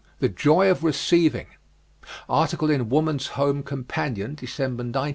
THE 0.17 0.29
JOY 0.29 0.71
OF 0.71 0.83
RECEIVING. 0.83 1.45
Article 2.27 2.71
in 2.71 2.89
Woman's 2.89 3.27
Home 3.37 3.61
Companion, 3.61 4.33
December, 4.33 4.81
1914. 4.81 5.09